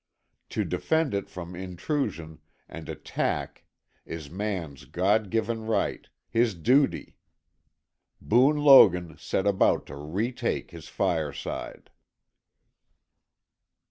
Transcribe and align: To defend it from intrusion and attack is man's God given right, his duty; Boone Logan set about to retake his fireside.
To 0.49 0.63
defend 0.65 1.13
it 1.13 1.29
from 1.29 1.55
intrusion 1.55 2.39
and 2.67 2.89
attack 2.89 3.65
is 4.03 4.31
man's 4.31 4.85
God 4.85 5.29
given 5.29 5.67
right, 5.67 6.09
his 6.27 6.55
duty; 6.55 7.17
Boone 8.19 8.57
Logan 8.57 9.15
set 9.19 9.45
about 9.45 9.85
to 9.85 9.95
retake 9.97 10.71
his 10.71 10.87
fireside. 10.87 11.91